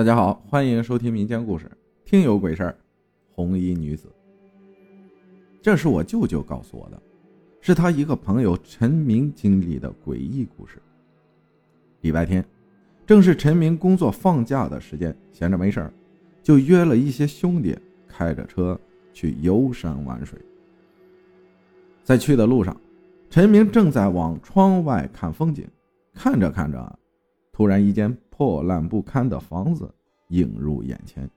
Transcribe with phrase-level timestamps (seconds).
[0.00, 1.66] 大家好，欢迎收听民间故事
[2.06, 2.70] 《听有鬼事儿》。
[3.34, 4.08] 红衣女子，
[5.60, 6.98] 这是我舅舅告诉我的，
[7.60, 10.80] 是他一个朋友陈明经历的诡异故事。
[12.00, 12.42] 礼拜天，
[13.06, 15.92] 正是陈明工作放假的时间，闲着没事儿，
[16.42, 17.78] 就约了一些兄弟
[18.08, 18.80] 开着车
[19.12, 20.38] 去游山玩水。
[22.02, 22.74] 在去的路上，
[23.28, 25.68] 陈明正在往窗外看风景，
[26.14, 26.98] 看着看着，
[27.52, 29.94] 突然一间破烂不堪的房子
[30.28, 31.28] 映入眼前，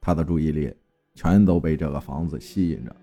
[0.00, 0.74] 他的注意力。
[1.14, 2.96] 全都被这个房子吸引着。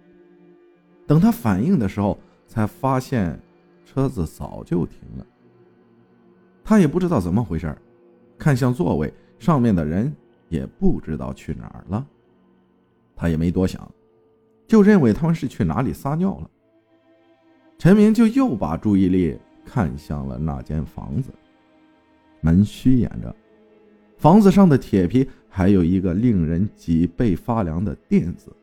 [1.08, 3.40] 等他反应的时候，才发现
[3.86, 5.26] 车子早就停了。
[6.62, 7.73] 他也不知道怎么回事
[8.38, 10.14] 看向座位上面的人
[10.50, 12.06] 也不知道去哪儿了。
[13.16, 13.90] 他也没多想，
[14.68, 16.50] 就认为他们是去哪里撒尿了。
[17.78, 21.31] 陈明就又把注意力看向了那间房子，
[22.42, 23.36] 门虚掩着，
[24.18, 25.28] 房子上的铁皮。
[25.52, 28.56] 还有一个令人脊背发凉的“垫”子，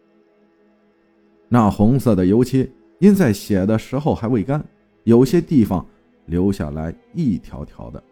[1.49, 4.65] 那红色的油漆因在写的时候还未干，
[5.03, 5.85] 有些地方
[6.27, 8.03] 留下来一条条的，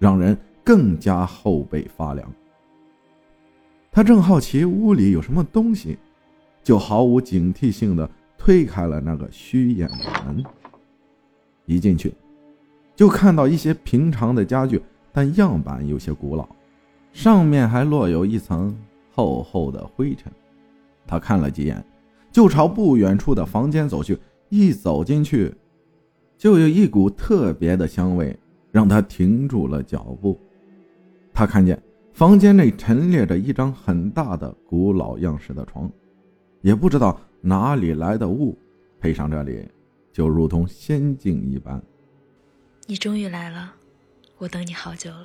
[0.00, 2.30] 让人更加后背发凉。
[3.92, 5.96] 他正好奇屋里有什么东西，
[6.64, 10.44] 就毫无警惕性的推开了那个虚掩的门。
[11.66, 12.12] 一进去，
[12.96, 16.48] 就看到一些平常的家具，但样板有些古老。
[17.12, 18.76] 上面还落有一层
[19.14, 20.32] 厚厚的灰尘，
[21.06, 21.84] 他看了几眼，
[22.32, 24.18] 就朝不远处的房间走去。
[24.48, 25.52] 一走进去，
[26.38, 28.38] 就有一股特别的香味，
[28.70, 30.38] 让他停住了脚步。
[31.34, 35.90] 他看见房间内陈列着一张很大的古老样式的床，
[36.62, 38.56] 也不知道哪里来的雾，
[39.00, 39.68] 配上这里，
[40.12, 41.82] 就如同仙境一般。
[42.88, 43.74] 你终于来了，
[44.38, 45.24] 我等你好久了。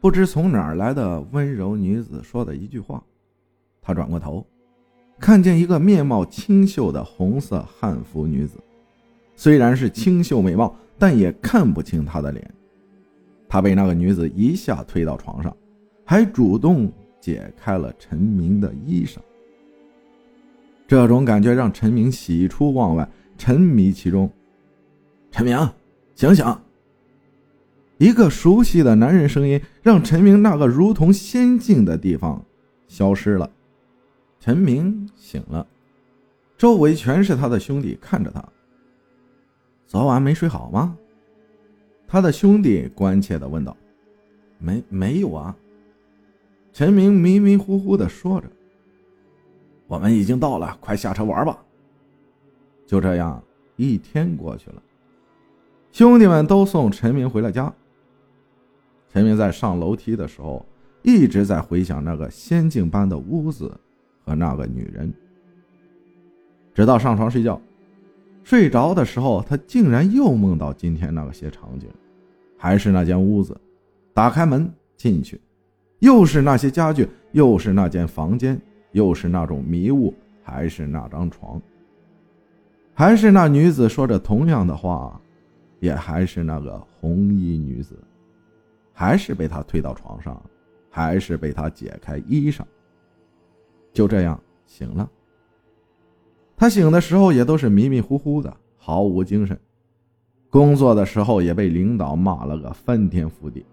[0.00, 3.02] 不知从哪儿来的温柔女子说的一句话，
[3.80, 4.46] 他转过头，
[5.18, 8.56] 看见一个面貌清秀的红色汉服女子，
[9.34, 12.48] 虽然是清秀美貌，但也看不清她的脸。
[13.48, 15.54] 他被那个女子一下推到床上，
[16.04, 19.18] 还主动解开了陈明的衣裳。
[20.86, 24.30] 这种感觉让陈明喜出望外，沉迷其中。
[25.30, 25.56] 陈明，
[26.14, 26.44] 醒醒！
[27.98, 32.44] 一个熟悉的男人声音让陈明那个如同仙境的地方
[32.88, 33.50] 消失了。
[34.40, 35.66] 陈明醒了，
[36.58, 38.44] 周围全是他的兄弟看着他。
[39.86, 40.96] 昨晚没睡好吗？
[42.08, 43.76] 他的兄弟关切的问道。
[44.58, 45.56] 没没有啊。
[46.72, 48.50] 陈明迷迷糊糊的说着。
[49.86, 51.62] 我们已经到了，快下车玩吧。
[52.86, 53.42] 就这样，
[53.76, 54.82] 一天过去了，
[55.92, 57.70] 兄弟们都送陈明回了家。
[59.12, 60.64] 陈明在上楼梯的时候，
[61.02, 63.70] 一直在回想那个仙境般的屋子
[64.24, 65.12] 和那个女人。
[66.74, 67.60] 直到上床睡觉，
[68.42, 71.86] 睡着的时候，他竟然又梦到今天那些场景，
[72.56, 73.54] 还是那间屋子。
[74.14, 75.38] 打开门进去，
[75.98, 78.58] 又是那些家具，又是那间房间，
[78.92, 81.60] 又是那种迷雾，还是那张床，
[82.94, 85.20] 还是那女子说着同样的话，
[85.82, 87.98] 也还是那个红衣女子。
[88.94, 90.40] 还是被他推到床上，
[90.88, 92.62] 还是被他解开衣裳。
[93.92, 95.10] 就这样醒了。
[96.56, 99.58] 他醒的时候也都是迷迷糊糊的，毫无精神。
[100.50, 103.66] 工作的时候也被领导骂了个翻天覆地。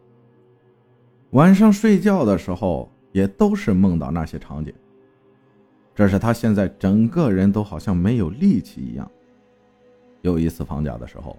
[1.31, 4.73] 晚上睡觉的时候也都是梦到那些场景。
[5.93, 9.11] 这是他现在整个人都好像没有力气一样。
[10.21, 11.37] 有一次放假的时候，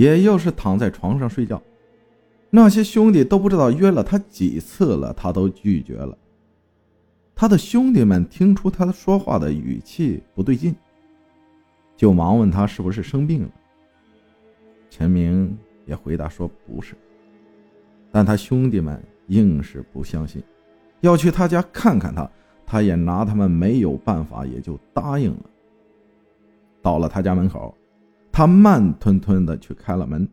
[0.00, 1.60] 也又是躺在床上睡觉。
[2.48, 6.16] 那些兄弟都不知道约了他几次了，他都拒绝了。
[7.34, 10.74] 他的兄弟们听出他说话的语气不对劲，
[11.98, 13.50] 就忙问他是不是生病了。
[14.88, 16.94] 陈明也回答说不是，
[18.10, 20.42] 但他兄弟们硬是不相信，
[21.00, 22.28] 要去他家看看他，
[22.66, 25.44] 他也拿他们没有办法，也就答应了。
[26.80, 27.74] 到了他家门口，
[28.32, 30.28] 他慢吞吞的去开了门。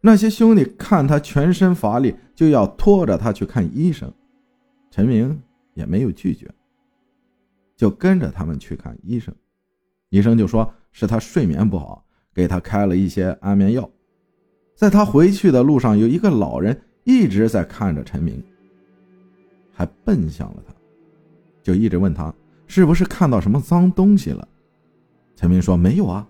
[0.00, 4.10] 那些兄弟看他全身乏力，就要拖着他去看医生。
[4.90, 5.40] 陈明
[5.74, 6.50] 也没有拒绝，
[7.76, 9.34] 就跟着他们去看医生。
[10.08, 13.88] 医生就说是他睡眠不好，给他开了一些安眠药。
[14.74, 18.42] 在他回去的路上，有一个老人一直在看着陈明，
[19.70, 20.74] 还奔向了他，
[21.62, 22.34] 就一直问他
[22.66, 24.48] 是不是看到什么脏东西了。
[25.36, 26.26] 陈明说没有啊。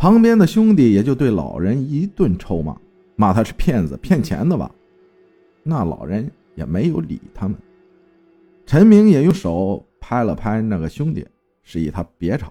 [0.00, 2.74] 旁边的兄弟也就对老人一顿臭骂，
[3.16, 4.74] 骂他是骗子、骗钱的吧。
[5.62, 7.54] 那老人也没有理他们。
[8.64, 11.26] 陈明也用手拍了拍那个兄弟，
[11.62, 12.50] 示意他别吵。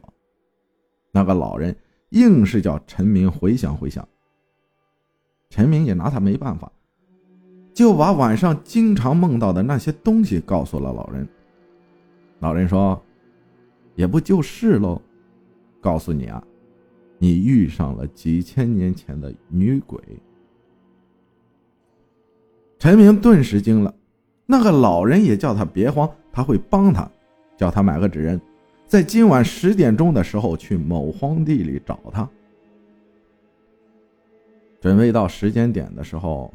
[1.11, 1.75] 那个老人
[2.09, 4.07] 硬是叫陈明回想回想。
[5.49, 6.71] 陈明也拿他没办法，
[7.73, 11.27] 就把晚上经常梦到的那些东西告诉了老人。
[12.41, 13.01] 老人说
[13.97, 15.01] ：“也不就是喽，
[15.81, 16.43] 告诉你啊，
[17.19, 20.01] 你遇上了几千年前的女鬼。”
[22.79, 23.93] 陈明顿时惊了，
[24.45, 27.07] 那个老人也叫他别慌，他会帮他，
[27.57, 28.39] 叫他买个纸人，
[28.87, 32.27] 在今晚十点钟的时候去某荒地里找他。
[34.79, 36.53] 准备到时间点的时候，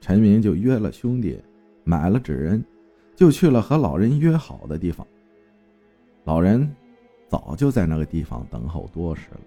[0.00, 1.40] 陈明就约了兄弟，
[1.84, 2.64] 买了纸人，
[3.14, 5.06] 就去了和老人约好的地方。
[6.24, 6.68] 老人
[7.28, 9.40] 早就在那个地方等候多时了。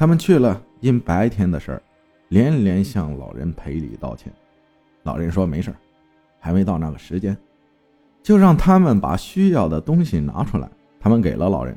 [0.00, 1.82] 他们去了，因白天的事儿，
[2.28, 4.32] 连连向老人赔礼道歉。
[5.02, 5.70] 老人说没事
[6.38, 7.36] 还没到那个时间，
[8.22, 10.66] 就让他们把需要的东西拿出来。
[10.98, 11.76] 他们给了老人，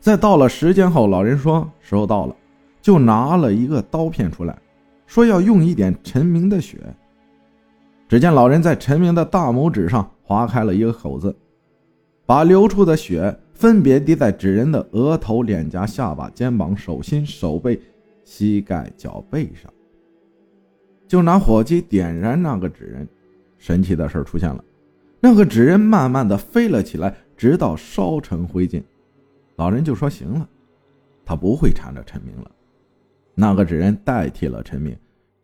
[0.00, 2.34] 在到了时间后，老人说时候到了。
[2.82, 4.58] 就拿了一个刀片出来，
[5.06, 6.76] 说要用一点陈明的血。
[8.08, 11.32] 只见老人在陈明的大拇指上划开了一个口子，
[12.26, 17.80] 把流出的血分别滴在纸人的额头、脸颊、下巴、肩膀、手心、手背、
[18.24, 19.72] 膝盖、脚背上。
[21.06, 23.08] 就拿火机点燃那个纸人，
[23.56, 24.62] 神奇的事出现了，
[25.20, 28.82] 那个纸人慢慢的飞了起来，直到烧成灰烬。
[29.56, 30.48] 老人就说：“行了，
[31.24, 32.50] 他不会缠着陈明了。”
[33.36, 34.96] 那个纸人代替了陈明，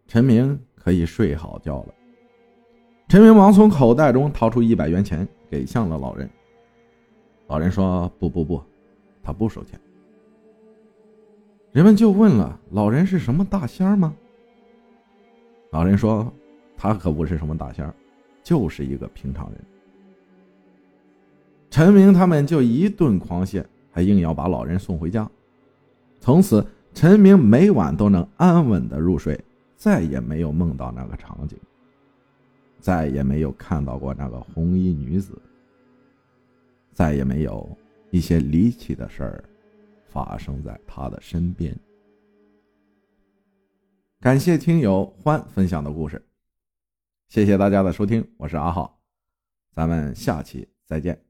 [0.09, 1.95] 陈明可以睡好觉了。
[3.09, 6.29] 陈明忙从口袋中掏出一百元钱，给向了老人。
[7.51, 8.63] 老人说：“不不不，
[9.25, 9.79] 他不收钱。”
[11.73, 14.15] 人们就问了：“老人是什么大仙吗？”
[15.73, 16.33] 老人说
[16.79, 17.93] ：“他可不是什么大仙
[18.45, 19.61] 就是一个平常人。”
[21.71, 25.29] 陈明他们就一顿狂谢，还硬要把老人送回家。
[26.21, 26.65] 从此。
[26.93, 29.41] 陈明每晚都能安稳的入睡，
[29.77, 31.57] 再也没有梦到那个场景，
[32.81, 35.41] 再也没有看到过那个红衣女子，
[36.93, 37.77] 再也没有
[38.11, 39.45] 一些离奇的事儿
[40.05, 41.75] 发生在他的身边。
[44.21, 46.23] 感谢听友欢分享的故事，
[47.29, 49.01] 谢谢大家的收听，我是阿浩，
[49.73, 51.30] 咱们下期再见。